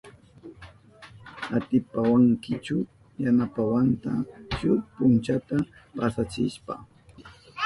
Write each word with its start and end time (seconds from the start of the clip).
¿Atipawankichu 1.57 2.77
yanapawanata 3.23 4.13
shuk 4.57 4.81
punchata 4.95 5.57
pasachishpa? 5.95 6.73